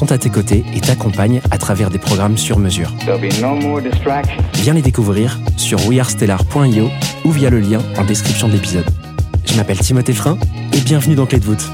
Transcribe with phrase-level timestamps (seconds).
[0.00, 2.90] sont à tes côtés et t'accompagnent à travers des programmes sur mesure.
[3.06, 3.18] No.
[4.54, 6.88] Viens les découvrir sur wearestellar.io
[7.26, 8.86] ou via le lien en description de l'épisode.
[9.44, 10.38] Je m'appelle Timothée Frein
[10.72, 11.68] et bienvenue dans Clé de voûte.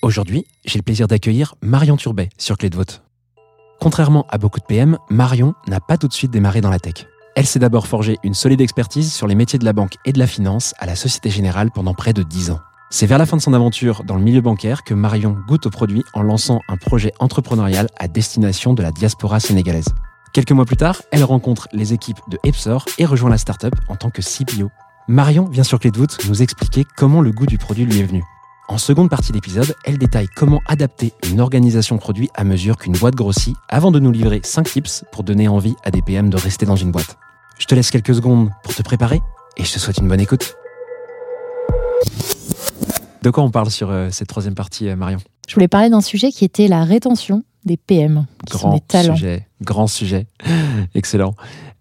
[0.00, 3.02] Aujourd'hui, j'ai le plaisir d'accueillir Marion Turbet sur Clé de voûte.
[3.80, 7.04] Contrairement à beaucoup de PM, Marion n'a pas tout de suite démarré dans la tech.
[7.36, 10.18] Elle s'est d'abord forgé une solide expertise sur les métiers de la banque et de
[10.18, 12.60] la finance à la Société Générale pendant près de 10 ans.
[12.90, 15.70] C'est vers la fin de son aventure dans le milieu bancaire que Marion goûte au
[15.70, 19.88] produit en lançant un projet entrepreneurial à destination de la diaspora sénégalaise.
[20.32, 23.96] Quelques mois plus tard, elle rencontre les équipes de Epsor et rejoint la startup en
[23.96, 24.70] tant que CPO.
[25.06, 28.04] Marion vient sur Clé de voûte nous expliquer comment le goût du produit lui est
[28.04, 28.24] venu.
[28.68, 33.14] En seconde partie d'épisode, elle détaille comment adapter une organisation produit à mesure qu'une boîte
[33.14, 36.64] grossit avant de nous livrer 5 tips pour donner envie à des PM de rester
[36.64, 37.18] dans une boîte.
[37.58, 39.20] Je te laisse quelques secondes pour te préparer
[39.58, 40.54] et je te souhaite une bonne écoute.
[43.22, 46.00] De quoi on parle sur euh, cette troisième partie, euh, Marion Je voulais parler d'un
[46.00, 49.16] sujet qui était la rétention des PM, qui sont Grand des talents.
[49.16, 50.26] sujet, grand sujet,
[50.94, 51.34] excellent.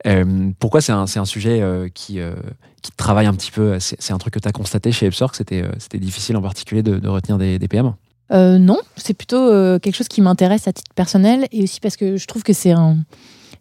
[0.06, 2.36] Euh, pourquoi c'est un, un sujet euh, qui, euh,
[2.82, 5.38] qui travaille un petit peu C'est un truc que tu as constaté chez Epsor, que
[5.38, 5.64] c'était
[6.00, 7.94] difficile en particulier de, de retenir des, des PM
[8.30, 12.28] non, c'est plutôt quelque chose qui m'intéresse à titre personnel et aussi parce que je
[12.28, 12.98] trouve que c'est un,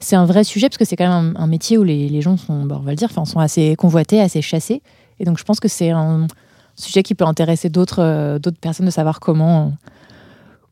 [0.01, 2.21] c'est un vrai sujet parce que c'est quand même un, un métier où les, les
[2.21, 4.83] gens sont, bah, on va le dire, sont assez convoités, assez chassés.
[5.21, 6.27] Et donc je pense que c'est un
[6.77, 9.73] sujet qui peut intéresser d'autres euh, d'autres personnes de savoir comment,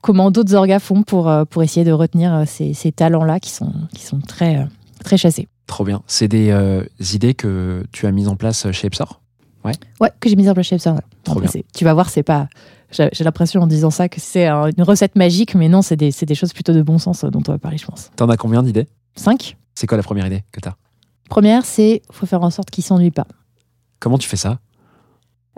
[0.00, 3.50] comment d'autres orgas font pour, euh, pour essayer de retenir euh, ces, ces talents-là qui
[3.50, 4.66] sont, qui sont très,
[5.02, 5.48] très chassés.
[5.66, 6.02] Trop bien.
[6.06, 6.84] C'est des euh,
[7.14, 9.20] idées que tu as mises en place chez Epsor?
[9.64, 10.94] Ouais, que j'ai mis en place chez Epsor.
[10.94, 11.00] ouais.
[11.24, 11.62] Trop Après, bien.
[11.74, 12.48] Tu vas voir, c'est pas.
[12.90, 16.10] J'ai l'impression en disant ça que c'est un- une recette magique, mais non, c'est des,
[16.12, 18.10] des choses plutôt de bon sens dont on va parler, je pense.
[18.14, 18.86] T'en as combien d'idées?
[19.16, 19.56] 5.
[19.74, 20.76] C'est quoi la première idée que tu as
[21.30, 23.26] Première, c'est faut faire en sorte qu'ils s'ennuient pas.
[23.98, 24.58] Comment tu fais ça?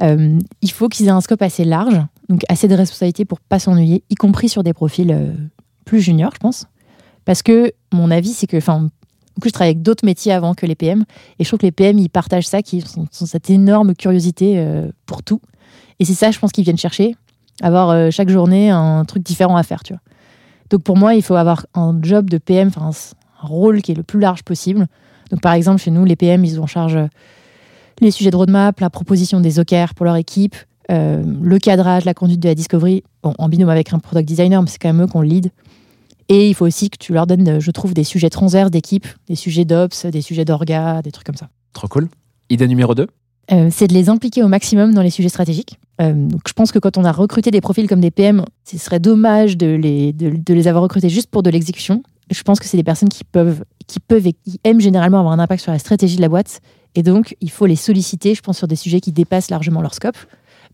[0.03, 3.59] Euh, il faut qu'ils aient un scope assez large, donc assez de responsabilités pour pas
[3.59, 5.33] s'ennuyer, y compris sur des profils euh,
[5.85, 6.67] plus juniors, je pense.
[7.25, 8.89] Parce que mon avis, c'est que, enfin,
[9.43, 11.05] je travaille avec d'autres métiers avant que les PM,
[11.39, 14.91] et je trouve que les PM, ils partagent ça, qui sont, cette énorme curiosité euh,
[15.07, 15.41] pour tout.
[15.99, 17.17] Et c'est ça, je pense, qu'ils viennent chercher,
[17.63, 20.03] avoir chaque journée un truc différent à faire, tu vois.
[20.69, 23.95] Donc pour moi, il faut avoir un job de PM, enfin, un rôle qui est
[23.95, 24.87] le plus large possible.
[25.31, 26.99] Donc par exemple, chez nous, les PM, ils ont en charge
[28.01, 30.57] les sujets de roadmap, la proposition des OKR pour leur équipe,
[30.91, 34.63] euh, le cadrage, la conduite de la discovery, bon, en binôme avec un product designer,
[34.63, 35.51] mais c'est quand même eux qu'on le lead.
[36.29, 39.07] Et il faut aussi que tu leur donnes, euh, je trouve, des sujets transverses d'équipe,
[39.29, 41.49] des sujets d'ops, des sujets d'orga, des trucs comme ça.
[41.73, 42.09] Trop cool.
[42.51, 43.07] Idée numéro 2
[43.53, 45.79] Euh, c'est de les impliquer au maximum dans les sujets stratégiques.
[46.01, 48.77] Euh, donc je pense que quand on a recruté des profils comme des PM, ce
[48.77, 52.03] serait dommage de les, de, de les avoir recrutés juste pour de l'exécution.
[52.31, 55.33] Je pense que c'est des personnes qui peuvent, qui peuvent et qui aiment généralement avoir
[55.33, 56.61] un impact sur la stratégie de la boîte.
[56.97, 59.95] Et donc, il faut les solliciter, je pense, sur des sujets qui dépassent largement leur
[59.95, 60.17] scope.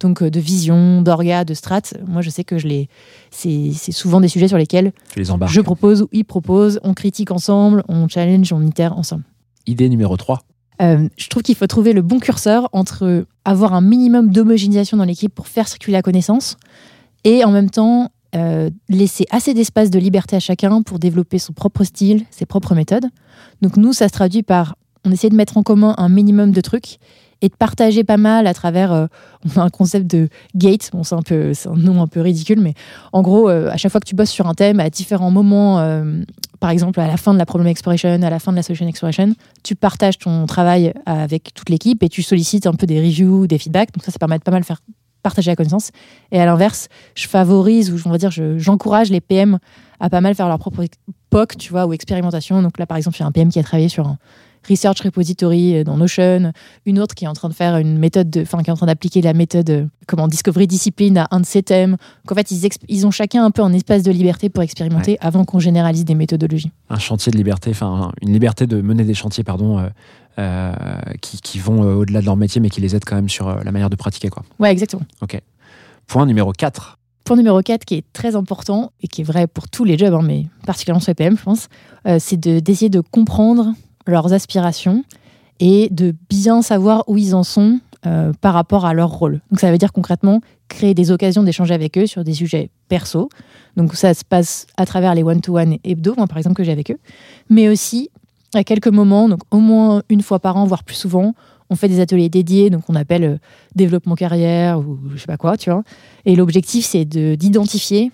[0.00, 1.82] Donc, euh, de vision, d'orga, de strat.
[2.06, 2.88] Moi, je sais que je les,
[3.30, 6.94] c'est c'est souvent des sujets sur lesquels Tu les je propose ou ils proposent, on
[6.94, 9.24] critique ensemble, on challenge, on itère ensemble.
[9.66, 10.40] Idée numéro 3
[10.80, 15.04] Euh, je trouve qu'il faut trouver le bon curseur entre avoir un minimum d'homogénéisation dans
[15.04, 16.56] l'équipe pour faire circuler la connaissance
[17.24, 21.52] et en même temps euh, laisser assez d'espace de liberté à chacun pour développer son
[21.52, 23.06] propre style, ses propres méthodes.
[23.60, 26.60] Donc nous, ça se traduit par on essaie de mettre en commun un minimum de
[26.60, 26.98] trucs
[27.44, 28.92] et de partager pas mal à travers.
[28.92, 29.06] euh,
[29.56, 32.60] on a un concept de gate, c'est un peu, c'est un nom un peu ridicule,
[32.60, 32.74] mais
[33.12, 35.80] en gros, euh, à chaque fois que tu bosses sur un thème, à différents moments,
[35.80, 36.22] euh,
[36.60, 38.86] par exemple à la fin de la problem exploration, à la fin de la solution
[38.86, 39.34] exploration,
[39.64, 43.58] tu partages ton travail avec toute l'équipe et tu sollicites un peu des reviews, des
[43.58, 43.92] feedbacks.
[43.92, 44.80] Donc ça, ça permet de pas mal faire
[45.24, 45.90] partager la connaissance.
[46.30, 49.58] Et à l'inverse, je favorise ou on va dire, je- j'encourage les PM
[49.98, 50.84] à pas mal faire leur propre
[51.30, 52.62] POC, tu vois, ou expérimentation.
[52.62, 54.18] Donc là, par exemple, il y a un PM qui a travaillé sur un
[54.68, 56.52] research repository dans Notion,
[56.86, 58.76] une autre qui est en train de faire une méthode, de- enfin qui est en
[58.76, 61.92] train d'appliquer la méthode, euh, comment discovery discipline à un de ses thèmes.
[62.24, 62.50] Donc en fait,
[62.88, 66.14] ils, ont chacun un peu un espace de liberté pour expérimenter avant qu'on généralise des
[66.14, 66.70] méthodologies.
[66.90, 69.88] Un chantier de liberté, enfin une liberté de mener des chantiers, pardon, euh,
[70.38, 70.72] euh,
[71.20, 73.48] qui, qui vont euh, au-delà de leur métier, mais qui les aident quand même sur
[73.48, 74.28] euh, la manière de pratiquer.
[74.28, 74.42] Quoi.
[74.58, 75.02] Ouais, exactement.
[76.06, 76.98] Point numéro 4.
[77.24, 80.12] Point numéro 4 qui est très important et qui est vrai pour tous les jobs,
[80.14, 81.68] hein, mais particulièrement sur les PM, je pense,
[82.06, 83.72] euh, c'est de- d'essayer de comprendre
[84.06, 85.04] leurs aspirations
[85.60, 89.40] et de bien savoir où ils en sont euh, par rapport à leur rôle.
[89.50, 93.28] Donc ça veut dire concrètement créer des occasions d'échanger avec eux sur des sujets perso.
[93.76, 96.90] Donc ça se passe à travers les one-to-one hebdo, moi par exemple que j'ai avec
[96.90, 96.98] eux,
[97.48, 98.10] mais aussi
[98.54, 101.34] à quelques moments, donc au moins une fois par an, voire plus souvent,
[101.70, 103.36] on fait des ateliers dédiés, donc on appelle euh,
[103.76, 105.84] développement carrière ou je sais pas quoi, tu vois.
[106.26, 108.10] Et l'objectif, c'est de- d'identifier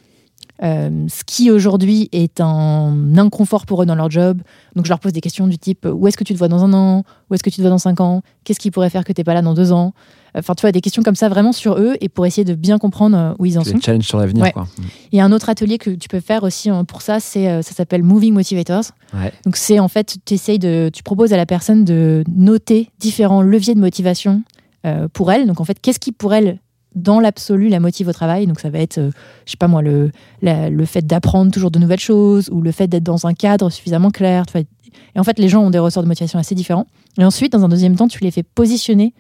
[0.63, 4.41] euh, ce qui aujourd'hui est un inconfort pour eux dans leur job.
[4.75, 6.65] Donc je leur pose des questions du type où est-ce que tu te vois dans
[6.65, 7.05] un an?
[7.31, 8.23] Où est-ce que tu te vois dans cinq ans?
[8.45, 9.93] Qu'est-ce qui pourrait faire que tu n'es pas là dans deux ans?
[10.35, 12.79] Enfin, tu vois, des questions comme ça vraiment sur eux et pour essayer de bien
[12.79, 13.75] comprendre euh, où ils en sont.
[13.75, 14.45] des challenges sur l'avenir.
[14.45, 14.53] Ouais.
[14.53, 14.69] quoi.
[15.11, 17.49] Il y a un autre atelier que tu peux faire aussi euh, pour ça, c'est
[17.49, 18.85] euh, ça s'appelle Moving Motivators.
[19.15, 19.33] Ouais.
[19.45, 23.75] Donc c'est en fait, t'essayes de, tu proposes à la personne de noter différents leviers
[23.75, 24.43] de motivation
[24.87, 25.47] euh, pour elle.
[25.47, 26.61] Donc en fait, qu'est-ce qui pour elle,
[27.03, 29.11] dans l'absolu, la motive au travail Donc ça va être, euh,
[29.47, 30.11] je sais pas moi, le,
[30.43, 34.11] le fait d'apprendre toujours de nouvelles choses ou le fait d'être dans un cadre suffisamment
[34.11, 34.45] clair.
[34.55, 36.87] Et en fait, les gens ont des ressorts de motivation assez différents.
[37.19, 39.15] Et ensuite, dans un deuxième temps, tu les fais positionner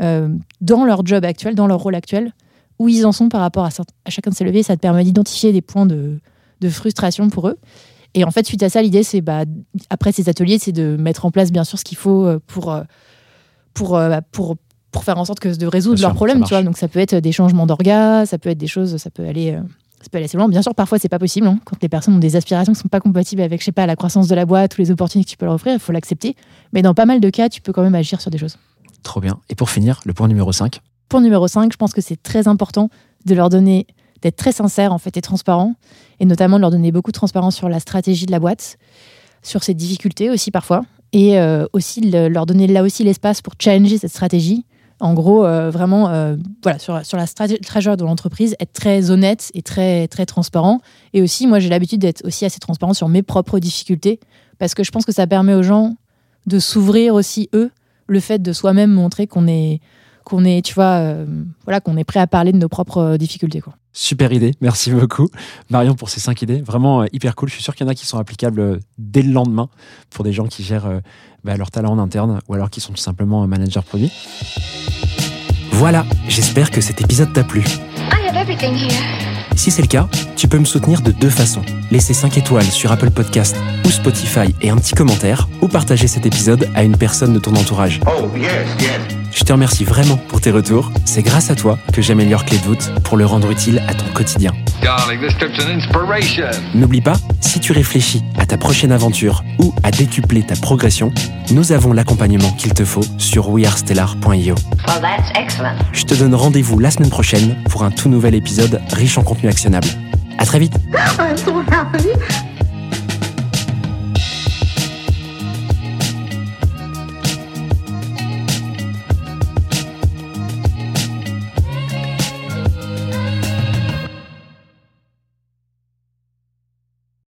[0.00, 0.28] euh,
[0.60, 2.32] dans leur job actuel, dans leur rôle actuel,
[2.78, 3.68] où ils en sont par rapport à,
[4.04, 4.62] à chacun de ces leviers.
[4.62, 6.20] Ça te permet d'identifier des points de,
[6.60, 7.58] de frustration pour eux.
[8.14, 9.44] Et en fait, suite à ça, l'idée, c'est, bah,
[9.90, 12.72] après ces ateliers, c'est de mettre en place, bien sûr, ce qu'il faut euh, pour,
[12.72, 12.82] euh,
[13.74, 14.56] pour, bah, pour,
[14.92, 16.44] pour faire en sorte que de résoudre Bien leurs sûr, problèmes.
[16.44, 16.62] Tu vois.
[16.62, 19.52] Donc, ça peut être des changements d'orgas, ça peut être des choses, ça peut aller.
[19.52, 19.60] euh,
[20.00, 20.48] ça peut aller assez loin.
[20.48, 21.46] Bien sûr, parfois, c'est pas possible.
[21.46, 21.58] hein.
[21.64, 23.94] Quand les personnes ont des aspirations qui sont pas compatibles avec, je sais pas, la
[23.96, 26.34] croissance de la boîte ou les opportunités que tu peux leur offrir, il faut l'accepter.
[26.72, 28.56] Mais dans pas mal de cas, tu peux quand même agir sur des choses.
[29.04, 29.38] Trop bien.
[29.48, 30.80] Et pour finir, le point numéro 5.
[31.08, 32.88] Point numéro 5, je pense que c'est très important
[33.26, 33.86] de leur donner,
[34.22, 35.74] d'être très sincère en fait et transparent,
[36.20, 38.78] et notamment de leur donner beaucoup de transparence sur la stratégie de la boîte,
[39.42, 43.54] sur ses difficultés aussi parfois, et euh, aussi le- leur donner là aussi l'espace pour
[43.58, 44.64] challenger cette stratégie.
[45.02, 49.60] En gros, euh, vraiment, euh, voilà, sur, la stratégie de l'entreprise, être très honnête et
[49.60, 50.80] très, très transparent.
[51.12, 54.20] Et aussi, moi, j'ai l'habitude d'être aussi assez transparent sur mes propres difficultés,
[54.60, 55.96] parce que je pense que ça permet aux gens
[56.46, 57.72] de s'ouvrir aussi, eux,
[58.06, 59.80] le fait de soi-même montrer qu'on est,
[60.22, 61.26] qu'on est, tu vois, euh,
[61.64, 63.60] voilà, qu'on est prêt à parler de nos propres difficultés.
[63.94, 65.28] Super idée, merci beaucoup
[65.68, 67.48] Marion pour ces cinq idées, vraiment euh, hyper cool.
[67.48, 69.68] Je suis sûr qu'il y en a qui sont applicables euh, dès le lendemain
[70.10, 71.00] pour des gens qui gèrent euh,
[71.44, 74.10] bah, leur talent en interne ou alors qui sont tout simplement managers produits.
[75.72, 77.60] Voilà, j'espère que cet épisode t'a plu.
[77.60, 79.22] I have everything here.
[79.56, 81.62] Si c'est le cas, tu peux me soutenir de deux façons.
[81.90, 86.24] Laisser 5 étoiles sur Apple Podcast ou Spotify et un petit commentaire, ou partager cet
[86.24, 88.00] épisode à une personne de ton entourage.
[88.06, 88.50] Oh, yes,
[88.80, 89.21] yes.
[89.32, 90.90] Je te remercie vraiment pour tes retours.
[91.06, 94.04] C'est grâce à toi que j'améliore Clé de voûte pour le rendre utile à ton
[94.12, 94.52] quotidien.
[94.82, 96.50] Darling, this trip's an inspiration.
[96.74, 101.12] N'oublie pas, si tu réfléchis à ta prochaine aventure ou à décupler ta progression,
[101.50, 104.54] nous avons l'accompagnement qu'il te faut sur wearestellar.io.
[104.86, 105.76] Well, that's excellent.
[105.92, 109.48] Je te donne rendez-vous la semaine prochaine pour un tout nouvel épisode riche en contenu
[109.48, 109.88] actionnable.
[110.38, 110.74] À très vite
[111.18, 112.08] I'm so happy.